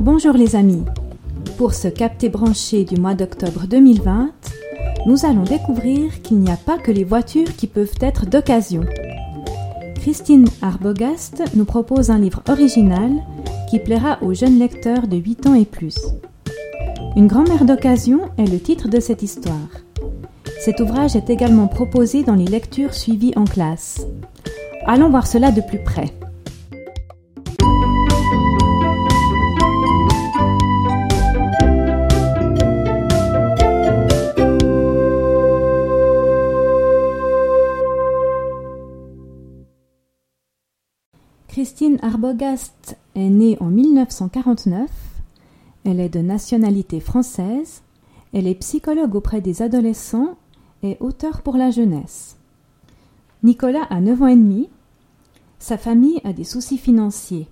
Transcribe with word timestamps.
Bonjour 0.00 0.32
les 0.32 0.56
amis. 0.56 0.82
Pour 1.58 1.74
ce 1.74 1.86
capté 1.86 2.30
branché 2.30 2.84
du 2.84 2.98
mois 2.98 3.12
d'octobre 3.12 3.66
2020, 3.68 4.30
nous 5.04 5.26
allons 5.26 5.42
découvrir 5.42 6.22
qu'il 6.22 6.38
n'y 6.38 6.50
a 6.50 6.56
pas 6.56 6.78
que 6.78 6.90
les 6.90 7.04
voitures 7.04 7.54
qui 7.54 7.66
peuvent 7.66 7.98
être 8.00 8.24
d'occasion. 8.24 8.80
Christine 9.96 10.48
Arbogast 10.62 11.42
nous 11.54 11.66
propose 11.66 12.08
un 12.08 12.18
livre 12.18 12.42
original 12.48 13.10
qui 13.68 13.78
plaira 13.78 14.16
aux 14.22 14.32
jeunes 14.32 14.58
lecteurs 14.58 15.06
de 15.06 15.18
8 15.18 15.46
ans 15.48 15.54
et 15.54 15.66
plus. 15.66 15.98
Une 17.14 17.26
grand-mère 17.26 17.66
d'occasion 17.66 18.20
est 18.38 18.50
le 18.50 18.58
titre 18.58 18.88
de 18.88 19.00
cette 19.00 19.22
histoire. 19.22 19.68
Cet 20.60 20.80
ouvrage 20.80 21.14
est 21.14 21.28
également 21.28 21.66
proposé 21.66 22.22
dans 22.22 22.36
les 22.36 22.46
lectures 22.46 22.94
suivies 22.94 23.34
en 23.36 23.44
classe. 23.44 24.06
Allons 24.86 25.10
voir 25.10 25.26
cela 25.26 25.52
de 25.52 25.60
plus 25.60 25.84
près. 25.84 26.10
Christine 41.60 41.98
Arbogast 42.00 42.96
est 43.14 43.28
née 43.28 43.58
en 43.60 43.66
1949. 43.66 44.88
Elle 45.84 46.00
est 46.00 46.08
de 46.08 46.20
nationalité 46.20 47.00
française. 47.00 47.82
Elle 48.32 48.46
est 48.46 48.54
psychologue 48.54 49.14
auprès 49.14 49.42
des 49.42 49.60
adolescents 49.60 50.38
et 50.82 50.96
auteur 51.00 51.42
pour 51.42 51.58
la 51.58 51.70
jeunesse. 51.70 52.38
Nicolas 53.42 53.84
a 53.90 54.00
9 54.00 54.22
ans 54.22 54.26
et 54.28 54.36
demi. 54.36 54.70
Sa 55.58 55.76
famille 55.76 56.22
a 56.24 56.32
des 56.32 56.44
soucis 56.44 56.78
financiers. 56.78 57.46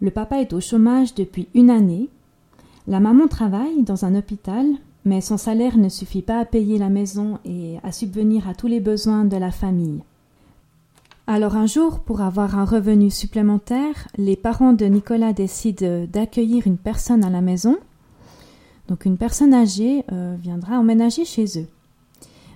Le 0.00 0.12
papa 0.12 0.40
est 0.40 0.52
au 0.52 0.60
chômage 0.60 1.12
depuis 1.16 1.48
une 1.54 1.70
année. 1.70 2.10
La 2.86 3.00
maman 3.00 3.26
travaille 3.26 3.82
dans 3.82 4.04
un 4.04 4.14
hôpital, 4.14 4.64
mais 5.04 5.22
son 5.22 5.38
salaire 5.38 5.76
ne 5.76 5.88
suffit 5.88 6.22
pas 6.22 6.38
à 6.38 6.44
payer 6.44 6.78
la 6.78 6.88
maison 6.88 7.40
et 7.44 7.78
à 7.82 7.90
subvenir 7.90 8.48
à 8.48 8.54
tous 8.54 8.68
les 8.68 8.78
besoins 8.78 9.24
de 9.24 9.36
la 9.36 9.50
famille. 9.50 10.02
Alors 11.30 11.56
un 11.56 11.66
jour, 11.66 12.00
pour 12.00 12.22
avoir 12.22 12.58
un 12.58 12.64
revenu 12.64 13.10
supplémentaire, 13.10 14.08
les 14.16 14.34
parents 14.34 14.72
de 14.72 14.86
Nicolas 14.86 15.34
décident 15.34 16.06
d'accueillir 16.10 16.66
une 16.66 16.78
personne 16.78 17.22
à 17.22 17.28
la 17.28 17.42
maison. 17.42 17.76
Donc 18.88 19.04
une 19.04 19.18
personne 19.18 19.52
âgée 19.52 20.06
euh, 20.10 20.36
viendra 20.40 20.78
emménager 20.78 21.26
chez 21.26 21.44
eux. 21.60 21.66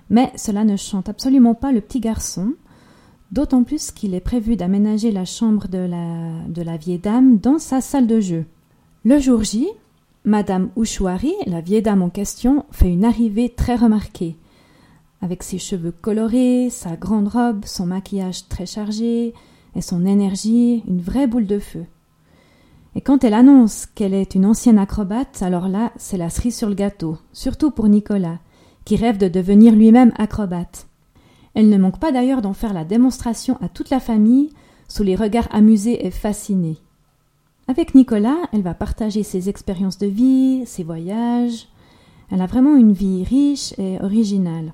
Mais 0.09 0.31
cela 0.37 0.63
ne 0.63 0.75
chante 0.75 1.07
absolument 1.07 1.53
pas 1.53 1.71
le 1.71 1.81
petit 1.81 1.99
garçon, 1.99 2.53
d'autant 3.31 3.63
plus 3.63 3.91
qu'il 3.91 4.15
est 4.15 4.19
prévu 4.19 4.55
d'aménager 4.55 5.11
la 5.11 5.25
chambre 5.25 5.67
de 5.67 5.87
la, 6.63 6.77
vieille 6.77 6.97
dame 6.97 7.37
dans 7.37 7.59
sa 7.59 7.79
salle 7.79 8.07
de 8.07 8.19
jeu. 8.19 8.43
Le 9.05 9.19
jour 9.19 9.43
J, 9.43 9.67
Madame 10.25 10.71
Ouchouari, 10.75 11.35
la 11.45 11.61
vieille 11.61 11.83
dame 11.83 12.01
en 12.01 12.09
question, 12.09 12.65
fait 12.71 12.91
une 12.91 13.05
arrivée 13.05 13.49
très 13.49 13.75
remarquée 13.75 14.35
avec 15.23 15.41
ses 15.41 15.57
cheveux 15.57 15.93
colorés, 15.93 16.69
sa 16.69 16.97
grande 16.97 17.29
robe, 17.29 17.63
son 17.63 17.85
maquillage 17.85 18.49
très 18.49 18.65
chargé 18.65 19.33
et 19.73 19.81
son 19.81 20.05
énergie, 20.05 20.83
une 20.85 20.99
vraie 20.99 21.27
boule 21.27 21.47
de 21.47 21.59
feu. 21.59 21.85
Et 22.95 22.99
quand 23.01 23.23
elle 23.23 23.33
annonce 23.33 23.85
qu'elle 23.85 24.13
est 24.13 24.35
une 24.35 24.45
ancienne 24.45 24.77
acrobate, 24.77 25.41
alors 25.41 25.69
là, 25.69 25.93
c'est 25.95 26.17
la 26.17 26.29
cerise 26.29 26.57
sur 26.57 26.67
le 26.67 26.75
gâteau, 26.75 27.17
surtout 27.31 27.71
pour 27.71 27.87
Nicolas, 27.87 28.39
qui 28.83 28.97
rêve 28.97 29.17
de 29.17 29.29
devenir 29.29 29.73
lui-même 29.73 30.11
acrobate. 30.17 30.87
Elle 31.53 31.69
ne 31.69 31.77
manque 31.77 32.01
pas 32.01 32.11
d'ailleurs 32.11 32.41
d'en 32.41 32.53
faire 32.53 32.73
la 32.73 32.83
démonstration 32.83 33.57
à 33.61 33.69
toute 33.69 33.91
la 33.91 34.01
famille, 34.01 34.49
sous 34.89 35.03
les 35.03 35.15
regards 35.15 35.47
amusés 35.51 36.05
et 36.05 36.11
fascinés. 36.11 36.79
Avec 37.69 37.95
Nicolas, 37.95 38.49
elle 38.51 38.61
va 38.61 38.73
partager 38.73 39.23
ses 39.23 39.47
expériences 39.47 39.99
de 39.99 40.07
vie, 40.07 40.65
ses 40.65 40.83
voyages. 40.83 41.69
Elle 42.29 42.41
a 42.41 42.45
vraiment 42.45 42.75
une 42.75 42.91
vie 42.91 43.23
riche 43.23 43.73
et 43.79 44.01
originale. 44.01 44.73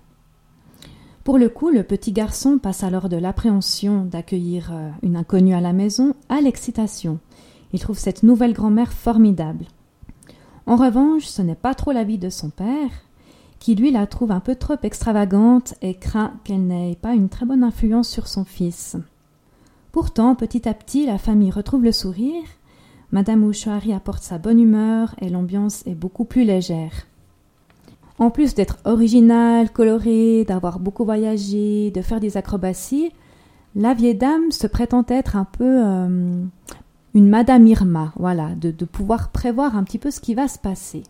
Pour 1.24 1.38
le 1.38 1.50
coup, 1.50 1.70
le 1.70 1.84
petit 1.84 2.12
garçon 2.12 2.58
passe 2.58 2.84
alors 2.84 3.10
de 3.10 3.18
l'appréhension 3.18 4.06
d'accueillir 4.06 4.72
euh, 4.72 4.90
une 5.04 5.18
inconnue 5.18 5.54
à 5.54 5.62
la 5.62 5.74
maison 5.74 6.14
à 6.30 6.42
l'excitation. 6.42 7.20
Il 7.74 7.80
trouve 7.80 8.00
cette 8.00 8.24
nouvelle 8.24 8.54
grand-mère 8.54 8.94
formidable. 8.94 9.66
En 10.66 10.76
revanche, 10.76 11.26
ce 11.26 11.42
n'est 11.42 11.56
pas 11.56 11.76
trop 11.76 11.92
l'avis 11.92 12.18
de 12.18 12.30
son 12.30 12.50
père, 12.50 12.92
qui 13.60 13.76
lui 13.76 13.92
la 13.92 14.08
trouve 14.08 14.32
un 14.32 14.40
peu 14.40 14.56
trop 14.56 14.78
extravagante 14.82 15.74
et 15.82 15.96
craint 15.96 16.34
qu'elle 16.44 16.66
n'ait 16.66 16.98
pas 17.00 17.14
une 17.14 17.30
très 17.30 17.46
bonne 17.46 17.64
influence 17.64 18.08
sur 18.08 18.28
son 18.28 18.46
fils. 18.46 18.96
Pourtant, 19.92 20.36
petit 20.36 20.68
à 20.70 20.74
petit, 20.74 21.06
la 21.06 21.18
famille 21.18 21.52
retrouve 21.52 21.84
le 21.84 21.92
sourire. 21.92 22.44
Madame 23.12 23.44
Ouchouari 23.44 23.92
apporte 23.92 24.24
sa 24.24 24.38
bonne 24.38 24.60
humeur 24.60 25.16
et 25.20 25.30
l'ambiance 25.30 25.86
est 25.88 25.96
beaucoup 25.96 26.26
plus 26.26 26.44
légère. 26.44 27.08
En 28.20 28.32
plus 28.32 28.54
d'être 28.54 28.78
originale, 28.84 29.72
colorée, 29.72 30.44
d'avoir 30.44 30.80
beaucoup 30.80 31.06
voyagé, 31.06 31.90
de 31.92 32.02
faire 32.02 32.20
des 32.20 32.36
acrobaties, 32.36 33.12
la 33.76 33.94
vieille 33.94 34.16
dame 34.16 34.52
se 34.52 34.68
prétend 34.68 35.06
être 35.08 35.38
un 35.38 35.46
peu 35.46 35.64
euh, 35.86 36.44
une 37.14 37.30
Madame 37.30 37.66
Irma, 37.66 38.12
voilà, 38.18 38.50
de, 38.56 38.72
pouvoir 38.86 39.30
prévoir 39.30 39.78
un 39.78 39.84
petit 39.86 40.00
peu 40.00 40.12
ce 40.12 40.20
qui 40.20 40.36
va 40.36 40.50
se 40.50 40.60
passer. 40.60 41.04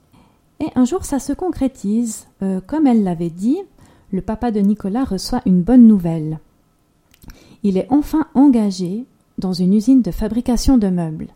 Et 0.60 0.68
un 0.76 0.86
jour, 0.86 1.04
ça 1.04 1.18
se 1.18 1.34
concrétise. 1.34 2.28
Euh, 2.44 2.62
comme 2.66 2.86
elle 2.86 3.04
l'avait 3.04 3.32
dit, 3.32 3.58
le 4.12 4.22
papa 4.22 4.52
de 4.52 4.60
Nicolas 4.60 5.04
reçoit 5.04 5.42
une 5.48 5.64
bonne 5.64 5.88
nouvelle. 5.88 6.40
Il 7.64 7.78
est 7.78 7.88
enfin 7.90 8.28
engagé 8.36 9.06
dans 9.40 9.54
une 9.54 9.74
usine 9.74 10.04
de 10.04 10.12
fabrication 10.12 10.78
de 10.78 10.90
meubles. 10.90 11.30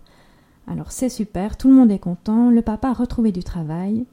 Alors 0.67 0.91
c'est 0.91 1.09
super, 1.09 1.57
tout 1.57 1.67
le 1.67 1.73
monde 1.73 1.91
est 1.91 1.99
content, 1.99 2.49
le 2.49 2.61
papa 2.61 2.89
a 2.89 2.93
retrouvé 2.93 3.31
du 3.31 3.43
travail, 3.43 4.05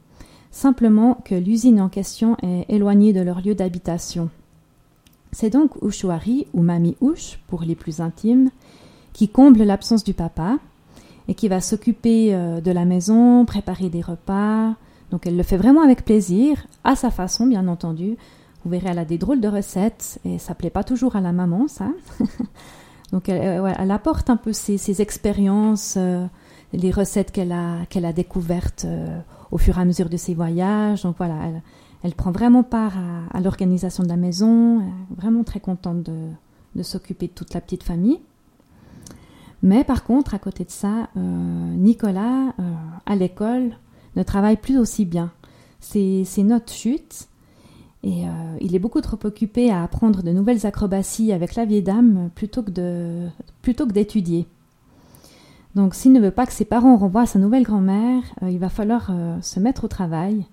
simplement 0.50 1.18
que 1.24 1.34
l'usine 1.34 1.80
en 1.80 1.88
question 1.88 2.36
est 2.42 2.66
éloignée 2.68 3.12
de 3.12 3.20
leur 3.20 3.40
lieu 3.40 3.54
d'habitation. 3.54 4.30
C'est 5.32 5.50
donc 5.50 5.80
Ouchouari, 5.82 6.46
ou 6.54 6.62
Mamie 6.62 6.96
Ouche, 7.00 7.38
pour 7.46 7.62
les 7.62 7.76
plus 7.76 8.00
intimes, 8.00 8.50
qui 9.12 9.28
comble 9.28 9.62
l'absence 9.62 10.04
du 10.04 10.14
papa 10.14 10.58
et 11.28 11.34
qui 11.34 11.48
va 11.48 11.60
s'occuper 11.60 12.34
euh, 12.34 12.60
de 12.60 12.70
la 12.70 12.84
maison, 12.84 13.44
préparer 13.44 13.88
des 13.88 14.00
repas. 14.00 14.74
Donc 15.10 15.26
elle 15.26 15.36
le 15.36 15.42
fait 15.42 15.56
vraiment 15.56 15.82
avec 15.82 16.04
plaisir, 16.04 16.66
à 16.82 16.96
sa 16.96 17.10
façon 17.10 17.46
bien 17.46 17.68
entendu. 17.68 18.16
Vous 18.64 18.70
verrez, 18.70 18.88
elle 18.90 18.98
a 18.98 19.04
des 19.04 19.18
drôles 19.18 19.40
de 19.40 19.48
recettes 19.48 20.18
et 20.24 20.38
ça 20.38 20.54
plaît 20.54 20.70
pas 20.70 20.84
toujours 20.84 21.16
à 21.16 21.20
la 21.20 21.32
maman, 21.32 21.68
ça. 21.68 21.88
Donc 23.12 23.28
elle, 23.28 23.60
euh, 23.60 23.72
elle, 23.78 23.90
apporte 23.90 24.30
un 24.30 24.36
peu 24.36 24.52
ses, 24.52 25.00
expériences, 25.00 25.94
euh, 25.96 26.24
les 26.72 26.90
recettes 26.90 27.32
qu'elle 27.32 27.52
a, 27.52 27.86
qu'elle 27.88 28.04
a 28.04 28.12
découvertes 28.12 28.86
au 29.50 29.58
fur 29.58 29.78
et 29.78 29.80
à 29.80 29.84
mesure 29.84 30.08
de 30.08 30.16
ses 30.16 30.34
voyages. 30.34 31.02
Donc 31.02 31.16
voilà, 31.18 31.36
elle, 32.02 32.14
prend 32.14 32.30
vraiment 32.30 32.62
part 32.62 32.94
à, 33.32 33.40
l'organisation 33.40 34.02
de 34.02 34.08
la 34.08 34.16
maison, 34.16 34.82
vraiment 35.16 35.44
très 35.44 35.60
contente 35.60 36.02
de, 36.02 36.82
s'occuper 36.82 37.26
de 37.26 37.32
toute 37.32 37.54
la 37.54 37.60
petite 37.60 37.82
famille. 37.82 38.20
Mais 39.62 39.84
par 39.84 40.04
contre, 40.04 40.34
à 40.34 40.38
côté 40.38 40.64
de 40.64 40.70
ça, 40.70 41.08
euh, 41.16 41.74
Nicolas, 41.76 42.54
euh, 42.58 42.72
à 43.04 43.14
l'école, 43.14 43.72
ne 44.16 44.22
travaille 44.22 44.56
plus 44.56 44.78
aussi 44.78 45.04
bien. 45.04 45.30
Ses, 45.80 46.24
notes 46.38 46.72
chutent 46.72 47.28
et 48.02 48.26
euh, 48.26 48.56
il 48.60 48.74
est 48.74 48.78
beaucoup 48.78 49.02
trop 49.02 49.18
occupé 49.24 49.70
à 49.70 49.82
apprendre 49.82 50.22
de 50.22 50.30
nouvelles 50.30 50.66
acrobaties 50.66 51.32
avec 51.32 51.54
la 51.54 51.66
vieille 51.66 51.82
dame 51.82 52.30
plutôt 52.34 52.62
que 52.62 53.92
d'étudier. 53.92 54.46
Donc 55.74 55.94
s'il 55.94 56.12
ne 56.12 56.20
veut 56.20 56.30
pas 56.30 56.46
que 56.46 56.52
ses 56.52 56.64
parents 56.64 56.96
renvoient 56.96 57.26
sa 57.26 57.38
nouvelle 57.38 57.62
grand-mère, 57.62 58.22
euh, 58.42 58.50
il 58.50 58.58
va 58.58 58.68
falloir 58.68 59.08
euh, 59.10 59.40
se 59.40 59.60
mettre 59.60 59.84
au 59.84 59.88
travail. 59.88 60.46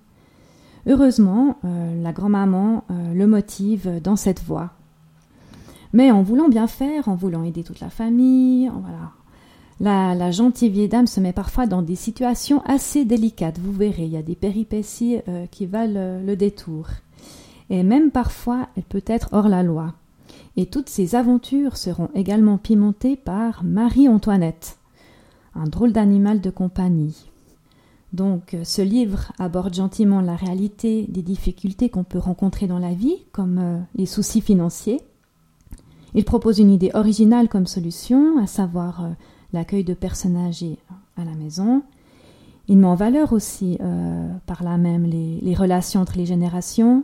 Heureusement, 0.86 1.56
euh, 1.64 2.02
la 2.02 2.12
grand-maman 2.12 2.84
le 2.88 3.26
motive 3.26 4.00
dans 4.02 4.16
cette 4.16 4.42
voie. 4.42 4.70
Mais 5.92 6.10
en 6.10 6.22
voulant 6.22 6.48
bien 6.48 6.66
faire, 6.66 7.08
en 7.08 7.14
voulant 7.14 7.42
aider 7.42 7.64
toute 7.64 7.80
la 7.80 7.90
famille, 7.90 8.70
voilà, 9.80 10.14
la, 10.14 10.30
gentille 10.30 10.70
vieille 10.70 10.88
dame 10.88 11.06
se 11.06 11.20
met 11.20 11.32
parfois 11.32 11.66
dans 11.66 11.82
des 11.82 11.96
situations 11.96 12.62
assez 12.64 13.04
délicates. 13.04 13.58
Vous 13.58 13.72
verrez, 13.72 14.04
il 14.04 14.12
y 14.12 14.16
a 14.16 14.22
des 14.22 14.36
péripéties 14.36 15.18
qui 15.50 15.66
valent 15.66 16.20
le 16.24 16.36
détour. 16.36 16.88
Et 17.70 17.82
même 17.82 18.10
parfois, 18.10 18.68
elle 18.76 18.84
peut 18.84 19.04
être 19.06 19.28
hors 19.32 19.48
la 19.48 19.62
loi. 19.62 19.94
Et 20.56 20.66
toutes 20.66 20.88
ces 20.88 21.14
aventures 21.14 21.76
seront 21.76 22.08
également 22.14 22.58
pimentées 22.58 23.16
par 23.16 23.64
Marie-Antoinette 23.64 24.77
un 25.54 25.64
drôle 25.64 25.92
d'animal 25.92 26.40
de 26.40 26.50
compagnie. 26.50 27.28
Donc 28.12 28.54
euh, 28.54 28.64
ce 28.64 28.80
livre 28.82 29.32
aborde 29.38 29.74
gentiment 29.74 30.20
la 30.20 30.36
réalité 30.36 31.06
des 31.08 31.22
difficultés 31.22 31.90
qu'on 31.90 32.04
peut 32.04 32.18
rencontrer 32.18 32.66
dans 32.66 32.78
la 32.78 32.94
vie, 32.94 33.16
comme 33.32 33.58
euh, 33.58 33.78
les 33.94 34.06
soucis 34.06 34.40
financiers. 34.40 35.00
Il 36.14 36.24
propose 36.24 36.58
une 36.58 36.70
idée 36.70 36.90
originale 36.94 37.48
comme 37.48 37.66
solution, 37.66 38.38
à 38.38 38.46
savoir 38.46 39.04
euh, 39.04 39.08
l'accueil 39.52 39.84
de 39.84 39.94
personnes 39.94 40.36
âgées 40.36 40.78
à 41.16 41.24
la 41.24 41.34
maison. 41.34 41.82
Il 42.68 42.78
met 42.78 42.86
en 42.86 42.94
valeur 42.94 43.32
aussi 43.32 43.78
par 44.44 44.62
là 44.62 44.76
même 44.76 45.04
les, 45.04 45.54
relations 45.54 46.02
entre 46.02 46.18
les 46.18 46.26
générations 46.26 47.02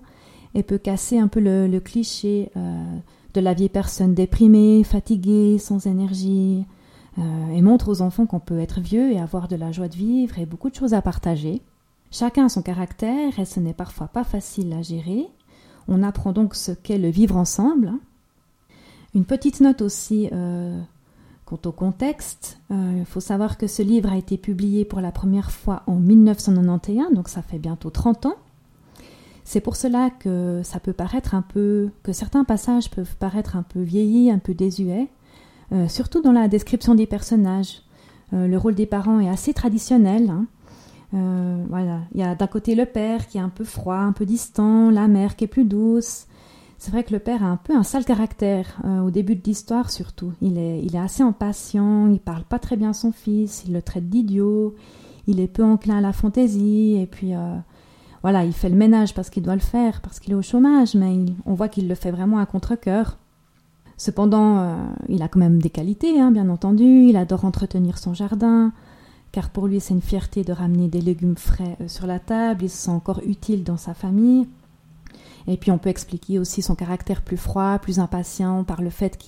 et 0.54 0.62
peut 0.62 0.76
casser 0.76 1.18
un 1.18 1.26
peu 1.26 1.40
le, 1.40 1.78
cliché 1.78 2.50
de 3.32 3.40
la 3.40 3.54
vieille 3.54 3.70
personne 3.70 4.12
déprimée, 4.12 4.84
fatiguée, 4.84 5.56
sans 5.56 5.86
énergie, 5.86 6.66
et 7.18 7.62
montre 7.62 7.88
aux 7.88 8.02
enfants 8.02 8.26
qu'on 8.26 8.40
peut 8.40 8.58
être 8.58 8.80
vieux 8.80 9.12
et 9.12 9.20
avoir 9.20 9.46
de 9.46 9.56
la 9.56 9.70
joie 9.70 9.88
de 9.88 9.94
vivre 9.94 10.38
et 10.38 10.46
beaucoup 10.46 10.68
de 10.68 10.74
choses 10.74 10.94
à 10.94 11.02
partager. 11.02 11.62
Chacun 12.10 12.46
a 12.46 12.48
son 12.48 12.62
caractère 12.62 13.38
et 13.38 13.44
ce 13.44 13.60
n'est 13.60 13.74
parfois 13.74 14.08
pas 14.08 14.24
facile 14.24 14.72
à 14.72 14.82
gérer. 14.82 15.26
On 15.86 16.02
apprend 16.02 16.32
donc 16.32 16.54
ce 16.54 16.72
qu'est 16.72 16.98
le 16.98 17.10
vivre 17.10 17.36
ensemble. 17.36 17.92
Une 19.14 19.24
petite 19.24 19.60
note 19.60 19.80
aussi 19.80 20.28
Quant 21.44 21.58
au 21.66 21.72
contexte, 21.72 22.58
euh, 22.70 22.96
il 22.98 23.04
faut 23.04 23.20
savoir 23.20 23.58
que 23.58 23.66
ce 23.66 23.82
livre 23.82 24.10
a 24.10 24.16
été 24.16 24.38
publié 24.38 24.86
pour 24.86 25.02
la 25.02 25.12
première 25.12 25.50
fois 25.50 25.82
en 25.86 25.96
1991, 25.96 27.12
donc 27.12 27.28
ça 27.28 27.42
fait 27.42 27.58
bientôt 27.58 27.90
30 27.90 28.26
ans. 28.26 28.36
C'est 29.44 29.60
pour 29.60 29.76
cela 29.76 30.08
que 30.08 30.62
ça 30.64 30.80
peut 30.80 30.94
paraître 30.94 31.34
un 31.34 31.42
peu, 31.42 31.90
que 32.02 32.14
certains 32.14 32.44
passages 32.44 32.90
peuvent 32.90 33.16
paraître 33.16 33.56
un 33.56 33.62
peu 33.62 33.82
vieillis, 33.82 34.30
un 34.30 34.38
peu 34.38 34.54
désuets, 34.54 35.08
euh, 35.72 35.88
surtout 35.88 36.22
dans 36.22 36.32
la 36.32 36.48
description 36.48 36.94
des 36.94 37.06
personnages. 37.06 37.82
Euh, 38.32 38.46
le 38.46 38.58
rôle 38.58 38.74
des 38.74 38.86
parents 38.86 39.20
est 39.20 39.28
assez 39.28 39.54
traditionnel. 39.54 40.30
Hein. 40.30 40.46
voilà, 41.68 42.00
il 42.14 42.20
y 42.20 42.24
a 42.24 42.34
d'un 42.34 42.46
côté 42.48 42.74
le 42.74 42.86
père 42.86 43.28
qui 43.28 43.38
est 43.38 43.42
un 43.42 43.48
peu 43.48 43.64
froid, 43.64 43.96
un 43.96 44.12
peu 44.12 44.26
distant, 44.26 44.90
la 44.90 45.06
mère 45.06 45.36
qui 45.36 45.44
est 45.44 45.48
plus 45.48 45.64
douce, 45.64 46.26
c'est 46.84 46.90
vrai 46.90 47.02
que 47.02 47.14
le 47.14 47.18
père 47.18 47.42
a 47.42 47.46
un 47.46 47.56
peu 47.56 47.74
un 47.74 47.82
sale 47.82 48.04
caractère, 48.04 48.76
euh, 48.84 49.00
au 49.00 49.10
début 49.10 49.36
de 49.36 49.42
l'histoire 49.42 49.90
surtout. 49.90 50.34
Il 50.42 50.58
est, 50.58 50.80
il 50.82 50.94
est 50.94 50.98
assez 50.98 51.22
impatient, 51.22 52.08
il 52.08 52.20
parle 52.20 52.44
pas 52.44 52.58
très 52.58 52.76
bien 52.76 52.92
son 52.92 53.10
fils, 53.10 53.64
il 53.66 53.72
le 53.72 53.80
traite 53.80 54.10
d'idiot, 54.10 54.74
il 55.26 55.40
est 55.40 55.46
peu 55.46 55.64
enclin 55.64 55.96
à 55.96 56.00
la 56.02 56.12
fantaisie, 56.12 56.98
et 57.00 57.06
puis 57.06 57.34
euh, 57.34 57.56
voilà, 58.20 58.44
il 58.44 58.52
fait 58.52 58.68
le 58.68 58.76
ménage 58.76 59.14
parce 59.14 59.30
qu'il 59.30 59.42
doit 59.42 59.54
le 59.54 59.60
faire, 59.60 60.02
parce 60.02 60.20
qu'il 60.20 60.32
est 60.32 60.36
au 60.36 60.42
chômage, 60.42 60.94
mais 60.94 61.24
on 61.46 61.54
voit 61.54 61.68
qu'il 61.68 61.88
le 61.88 61.94
fait 61.94 62.10
vraiment 62.10 62.38
à 62.38 62.44
contre-coeur. 62.44 63.16
Cependant, 63.96 64.58
euh, 64.58 64.76
il 65.08 65.22
a 65.22 65.28
quand 65.28 65.38
même 65.38 65.60
des 65.60 65.70
qualités, 65.70 66.20
hein, 66.20 66.30
bien 66.30 66.48
entendu, 66.48 66.84
il 66.84 67.16
adore 67.16 67.44
entretenir 67.44 67.98
son 67.98 68.12
jardin, 68.12 68.72
car 69.32 69.50
pour 69.50 69.66
lui 69.66 69.80
c'est 69.80 69.94
une 69.94 70.02
fierté 70.02 70.42
de 70.42 70.52
ramener 70.52 70.88
des 70.88 71.00
légumes 71.00 71.36
frais 71.36 71.76
sur 71.86 72.06
la 72.06 72.18
table, 72.18 72.64
il 72.64 72.70
se 72.70 72.76
sent 72.76 72.90
encore 72.90 73.20
utile 73.24 73.62
dans 73.62 73.76
sa 73.76 73.94
famille. 73.94 74.48
Et 75.46 75.56
puis 75.56 75.70
on 75.70 75.78
peut 75.78 75.90
expliquer 75.90 76.38
aussi 76.38 76.62
son 76.62 76.74
caractère 76.74 77.22
plus 77.22 77.36
froid, 77.36 77.78
plus 77.78 77.98
impatient 77.98 78.64
par 78.64 78.82
le 78.82 78.90
fait 78.90 79.18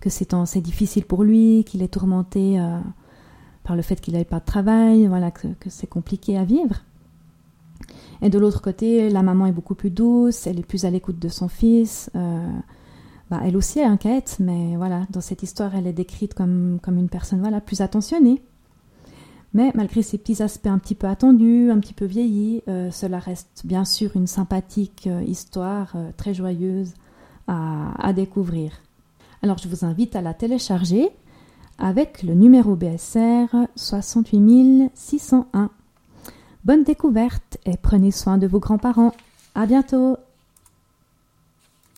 que 0.00 0.10
c'est 0.10 0.60
difficile 0.60 1.04
pour 1.04 1.24
lui, 1.24 1.64
qu'il 1.64 1.82
est 1.82 1.88
tourmenté 1.88 2.58
euh, 2.60 2.78
par 3.64 3.76
le 3.76 3.82
fait 3.82 4.00
qu'il 4.00 4.14
n'ait 4.14 4.24
pas 4.24 4.40
de 4.40 4.44
travail, 4.44 5.06
voilà, 5.06 5.30
que, 5.30 5.48
c'est 5.68 5.86
compliqué 5.86 6.38
à 6.38 6.44
vivre. 6.44 6.76
Et 8.22 8.30
de 8.30 8.38
l'autre 8.38 8.62
côté, 8.62 9.10
la 9.10 9.22
maman 9.22 9.46
est 9.46 9.52
beaucoup 9.52 9.74
plus 9.74 9.90
douce, 9.90 10.46
elle 10.46 10.60
est 10.60 10.66
plus 10.66 10.84
à 10.84 10.90
l'écoute 10.90 11.18
de 11.18 11.28
son 11.28 11.48
fils. 11.48 12.08
Euh, 12.14 12.48
bah, 13.32 13.40
elle 13.46 13.56
aussi 13.56 13.78
est 13.78 13.84
inquiète, 13.84 14.36
mais 14.40 14.76
voilà, 14.76 15.06
dans 15.08 15.22
cette 15.22 15.42
histoire, 15.42 15.74
elle 15.74 15.86
est 15.86 15.94
décrite 15.94 16.34
comme, 16.34 16.78
une 16.86 17.08
personne 17.08 17.40
voilà, 17.40 17.62
plus 17.62 17.80
attentionnée. 17.80 18.42
Mais 19.54 19.72
malgré 19.74 20.02
ces 20.02 20.18
petits 20.18 20.42
aspects 20.42 20.66
un 20.66 20.76
petit 20.76 20.94
peu 20.94 21.06
attendus, 21.06 21.70
un 21.70 21.80
petit 21.80 21.94
peu 21.94 22.04
vieillis, 22.04 22.62
euh, 22.68 22.90
cela 22.90 23.18
reste 23.18 23.62
bien 23.64 23.86
sûr 23.86 24.10
une 24.16 24.26
sympathique 24.26 25.06
euh, 25.06 25.22
histoire 25.22 25.92
euh, 25.94 26.10
très 26.18 26.34
joyeuse 26.34 26.92
à, 27.46 28.12
découvrir. 28.12 28.72
Alors 29.42 29.56
je 29.56 29.66
vous 29.66 29.86
invite 29.86 30.14
à 30.14 30.20
la 30.20 30.34
télécharger 30.34 31.08
avec 31.78 32.22
le 32.22 32.34
numéro 32.34 32.76
BSR 32.76 33.48
68601. 33.76 35.70
Bonne 36.66 36.84
découverte 36.84 37.56
et 37.64 37.78
prenez 37.78 38.10
soin 38.10 38.36
de 38.36 38.46
vos 38.46 38.60
grands-parents. 38.60 39.14
À 39.54 39.64
bientôt! 39.64 40.18